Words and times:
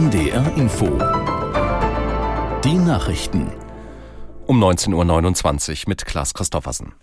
NDR 0.00 0.56
Info. 0.56 0.86
Die 2.64 2.72
Nachrichten. 2.72 3.52
Um 4.46 4.58
19.29 4.64 5.82
Uhr 5.82 5.88
mit 5.88 6.06
Klaas 6.06 6.32
Christoffersen. 6.32 6.94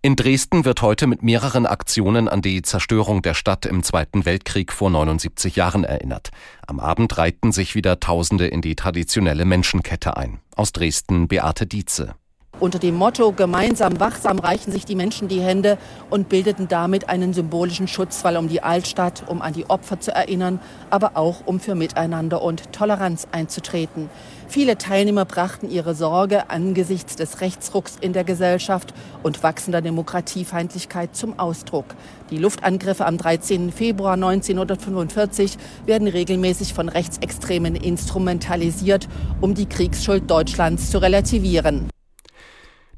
In 0.00 0.16
Dresden 0.16 0.64
wird 0.64 0.80
heute 0.80 1.06
mit 1.06 1.22
mehreren 1.22 1.66
Aktionen 1.66 2.30
an 2.30 2.40
die 2.40 2.62
Zerstörung 2.62 3.20
der 3.20 3.34
Stadt 3.34 3.66
im 3.66 3.82
Zweiten 3.82 4.24
Weltkrieg 4.24 4.72
vor 4.72 4.88
79 4.88 5.54
Jahren 5.56 5.84
erinnert. 5.84 6.30
Am 6.66 6.80
Abend 6.80 7.18
reihten 7.18 7.52
sich 7.52 7.74
wieder 7.74 8.00
Tausende 8.00 8.46
in 8.46 8.62
die 8.62 8.74
traditionelle 8.74 9.44
Menschenkette 9.44 10.16
ein. 10.16 10.40
Aus 10.56 10.72
Dresden 10.72 11.28
Beate 11.28 11.66
Dietze. 11.66 12.14
Unter 12.60 12.78
dem 12.78 12.94
Motto 12.94 13.32
Gemeinsam 13.32 13.98
wachsam 13.98 14.38
reichen 14.38 14.70
sich 14.70 14.84
die 14.84 14.94
Menschen 14.94 15.26
die 15.26 15.40
Hände 15.40 15.76
und 16.08 16.28
bildeten 16.28 16.68
damit 16.68 17.08
einen 17.08 17.34
symbolischen 17.34 17.88
Schutzwall 17.88 18.36
um 18.36 18.48
die 18.48 18.62
Altstadt, 18.62 19.24
um 19.26 19.42
an 19.42 19.52
die 19.52 19.68
Opfer 19.68 19.98
zu 19.98 20.14
erinnern, 20.14 20.60
aber 20.88 21.16
auch 21.16 21.46
um 21.46 21.58
für 21.58 21.74
Miteinander 21.74 22.42
und 22.42 22.72
Toleranz 22.72 23.26
einzutreten. 23.32 24.08
Viele 24.46 24.78
Teilnehmer 24.78 25.24
brachten 25.24 25.68
ihre 25.68 25.96
Sorge 25.96 26.48
angesichts 26.48 27.16
des 27.16 27.40
Rechtsrucks 27.40 27.96
in 28.00 28.12
der 28.12 28.22
Gesellschaft 28.22 28.94
und 29.24 29.42
wachsender 29.42 29.82
Demokratiefeindlichkeit 29.82 31.16
zum 31.16 31.38
Ausdruck. 31.40 31.86
Die 32.30 32.38
Luftangriffe 32.38 33.04
am 33.04 33.18
13. 33.18 33.72
Februar 33.72 34.14
1945 34.14 35.58
werden 35.86 36.06
regelmäßig 36.06 36.72
von 36.72 36.88
Rechtsextremen 36.88 37.74
instrumentalisiert, 37.74 39.08
um 39.40 39.54
die 39.54 39.66
Kriegsschuld 39.66 40.30
Deutschlands 40.30 40.90
zu 40.90 40.98
relativieren. 40.98 41.88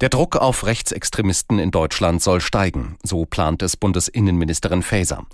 Der 0.02 0.10
Druck 0.10 0.36
auf 0.36 0.66
Rechtsextremisten 0.66 1.58
in 1.58 1.70
Deutschland 1.70 2.22
soll 2.22 2.42
steigen, 2.42 2.98
so 3.02 3.24
plant 3.24 3.62
es 3.62 3.78
Bundesinnenministerin 3.78 4.82
Faeser. 4.82 5.24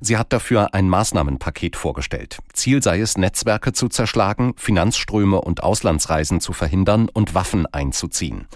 Sie 0.00 0.16
hat 0.16 0.32
dafür 0.32 0.74
ein 0.74 0.88
Maßnahmenpaket 0.88 1.74
vorgestellt. 1.74 2.38
Ziel 2.52 2.84
sei 2.84 3.00
es, 3.00 3.18
Netzwerke 3.18 3.72
zu 3.72 3.88
zerschlagen, 3.88 4.54
Finanzströme 4.56 5.40
und 5.40 5.64
Auslandsreisen 5.64 6.40
zu 6.40 6.52
verhindern 6.52 7.08
und 7.12 7.34
Waffen 7.34 7.66
einzuziehen. 7.66 8.46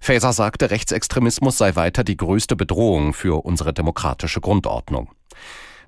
Faeser 0.00 0.32
sagte, 0.32 0.72
Rechtsextremismus 0.72 1.58
sei 1.58 1.76
weiter 1.76 2.02
die 2.02 2.16
größte 2.16 2.56
Bedrohung 2.56 3.14
für 3.14 3.44
unsere 3.44 3.72
demokratische 3.72 4.40
Grundordnung. 4.40 5.10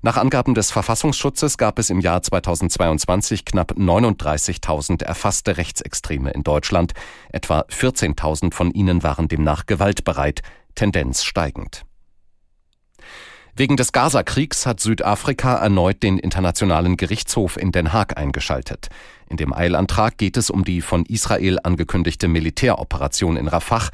Nach 0.01 0.17
Angaben 0.17 0.53
des 0.53 0.71
Verfassungsschutzes 0.71 1.57
gab 1.57 1.79
es 1.79 1.89
im 1.89 1.99
Jahr 1.99 2.21
2022 2.21 3.45
knapp 3.45 3.71
39.000 3.73 5.03
erfasste 5.03 5.57
Rechtsextreme 5.57 6.31
in 6.31 6.43
Deutschland. 6.43 6.93
Etwa 7.29 7.61
14.000 7.61 8.53
von 8.53 8.71
ihnen 8.71 9.03
waren 9.03 9.27
demnach 9.27 9.65
gewaltbereit, 9.65 10.41
Tendenz 10.75 11.23
steigend. 11.23 11.83
Wegen 13.55 13.75
des 13.75 13.91
Gaza-Kriegs 13.91 14.67
hat 14.67 14.79
Südafrika 14.79 15.55
erneut 15.55 16.03
den 16.03 16.19
Internationalen 16.19 16.95
Gerichtshof 16.95 17.57
in 17.57 17.71
Den 17.71 17.91
Haag 17.91 18.15
eingeschaltet. 18.15 18.89
In 19.29 19.37
dem 19.37 19.51
Eilantrag 19.51 20.19
geht 20.19 20.37
es 20.37 20.51
um 20.51 20.63
die 20.63 20.81
von 20.81 21.07
Israel 21.07 21.57
angekündigte 21.63 22.27
Militäroperation 22.27 23.35
in 23.35 23.47
Rafah, 23.47 23.89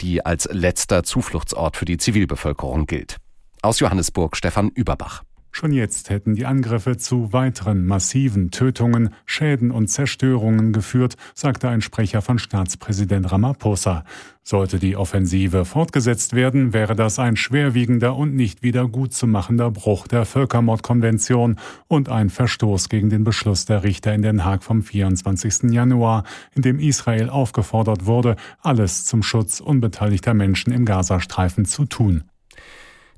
die 0.00 0.26
als 0.26 0.48
letzter 0.50 1.04
Zufluchtsort 1.04 1.76
für 1.76 1.84
die 1.84 1.96
Zivilbevölkerung 1.96 2.86
gilt. 2.86 3.18
Aus 3.62 3.78
Johannesburg 3.78 4.36
Stefan 4.36 4.70
Überbach. 4.70 5.22
Schon 5.58 5.72
jetzt 5.72 6.08
hätten 6.08 6.36
die 6.36 6.46
Angriffe 6.46 6.98
zu 6.98 7.32
weiteren 7.32 7.84
massiven 7.84 8.52
Tötungen, 8.52 9.12
Schäden 9.26 9.72
und 9.72 9.88
Zerstörungen 9.88 10.72
geführt, 10.72 11.16
sagte 11.34 11.68
ein 11.68 11.80
Sprecher 11.80 12.22
von 12.22 12.38
Staatspräsident 12.38 13.32
Ramaphosa. 13.32 14.04
Sollte 14.44 14.78
die 14.78 14.94
Offensive 14.94 15.64
fortgesetzt 15.64 16.36
werden, 16.36 16.74
wäre 16.74 16.94
das 16.94 17.18
ein 17.18 17.34
schwerwiegender 17.34 18.14
und 18.14 18.36
nicht 18.36 18.62
wieder 18.62 18.86
gutzumachender 18.86 19.72
Bruch 19.72 20.06
der 20.06 20.26
Völkermordkonvention 20.26 21.56
und 21.88 22.08
ein 22.08 22.30
Verstoß 22.30 22.88
gegen 22.88 23.10
den 23.10 23.24
Beschluss 23.24 23.64
der 23.64 23.82
Richter 23.82 24.14
in 24.14 24.22
Den 24.22 24.44
Haag 24.44 24.62
vom 24.62 24.84
24. 24.84 25.72
Januar, 25.72 26.22
in 26.54 26.62
dem 26.62 26.78
Israel 26.78 27.30
aufgefordert 27.30 28.06
wurde, 28.06 28.36
alles 28.62 29.06
zum 29.06 29.24
Schutz 29.24 29.58
unbeteiligter 29.58 30.34
Menschen 30.34 30.72
im 30.72 30.84
Gazastreifen 30.84 31.64
zu 31.64 31.84
tun. 31.84 32.22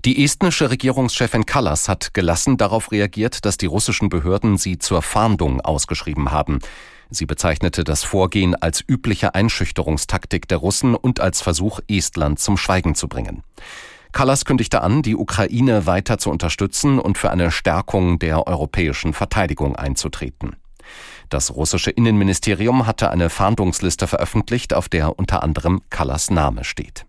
Die 0.07 0.25
estnische 0.25 0.71
Regierungschefin 0.71 1.45
Kallas 1.45 1.87
hat 1.87 2.15
gelassen 2.15 2.57
darauf 2.57 2.91
reagiert, 2.91 3.45
dass 3.45 3.59
die 3.59 3.67
russischen 3.67 4.09
Behörden 4.09 4.57
sie 4.57 4.79
zur 4.79 5.03
Fahndung 5.03 5.61
ausgeschrieben 5.61 6.31
haben. 6.31 6.61
Sie 7.11 7.27
bezeichnete 7.27 7.85
das 7.85 8.03
Vorgehen 8.03 8.55
als 8.55 8.83
übliche 8.87 9.35
Einschüchterungstaktik 9.35 10.49
der 10.49 10.57
Russen 10.57 10.95
und 10.95 11.21
als 11.21 11.43
Versuch, 11.43 11.81
Estland 11.87 12.39
zum 12.39 12.57
Schweigen 12.57 12.95
zu 12.95 13.09
bringen. 13.09 13.43
Kallas 14.13 14.47
kündigte 14.47 14.81
an, 14.81 15.03
die 15.03 15.17
Ukraine 15.17 15.85
weiter 15.85 16.17
zu 16.17 16.31
unterstützen 16.31 16.99
und 16.99 17.19
für 17.19 17.31
eine 17.31 17.51
Stärkung 17.51 18.19
der 18.19 18.47
europäischen 18.47 19.13
Verteidigung 19.13 19.77
einzutreten. 19.77 20.57
Das 21.29 21.55
russische 21.55 21.91
Innenministerium 21.91 22.87
hatte 22.87 23.11
eine 23.11 23.29
Fahndungsliste 23.29 24.07
veröffentlicht, 24.07 24.73
auf 24.73 24.89
der 24.89 25.19
unter 25.19 25.43
anderem 25.43 25.83
Kallas 25.91 26.31
Name 26.31 26.65
steht. 26.65 27.05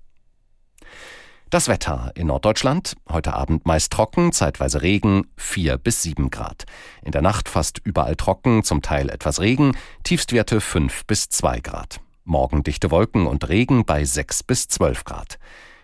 Das 1.51 1.67
Wetter 1.67 2.13
in 2.15 2.27
Norddeutschland 2.27 2.95
heute 3.09 3.33
Abend 3.33 3.65
meist 3.65 3.91
trocken, 3.91 4.31
zeitweise 4.31 4.83
Regen, 4.83 5.27
4 5.35 5.77
bis 5.77 6.01
7 6.01 6.29
Grad. 6.29 6.63
In 7.03 7.11
der 7.11 7.21
Nacht 7.21 7.49
fast 7.49 7.81
überall 7.83 8.15
trocken, 8.15 8.63
zum 8.63 8.81
Teil 8.81 9.09
etwas 9.09 9.41
Regen, 9.41 9.75
Tiefstwerte 10.05 10.61
5 10.61 11.05
bis 11.07 11.27
2 11.27 11.59
Grad. 11.59 11.99
Morgen 12.23 12.63
dichte 12.63 12.89
Wolken 12.89 13.27
und 13.27 13.49
Regen 13.49 13.83
bei 13.83 14.05
6 14.05 14.43
bis 14.43 14.69
12 14.69 15.03
Grad. 15.03 15.39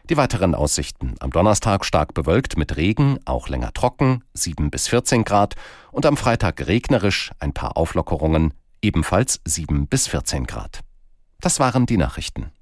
Die 0.10 0.16
weiteren 0.16 0.56
Aussichten. 0.56 1.16
Am 1.20 1.32
Donnerstag 1.32 1.84
stark 1.84 2.14
bewölkt 2.14 2.58
mit 2.58 2.78
Regen, 2.78 3.20
auch 3.26 3.50
länger 3.50 3.74
trocken, 3.74 4.24
7 4.36 4.72
bis 4.72 4.88
14 4.88 5.26
Grad. 5.26 5.56
Und 5.92 6.06
am 6.06 6.16
Freitag 6.16 6.66
regnerisch, 6.66 7.32
ein 7.40 7.52
paar 7.52 7.76
Auflockerungen, 7.76 8.54
ebenfalls 8.82 9.42
7 9.44 9.88
bis 9.88 10.08
14 10.08 10.48
Grad. 10.48 10.80
Das 11.42 11.60
waren 11.60 11.86
die 11.86 11.98
Nachrichten. 11.98 12.54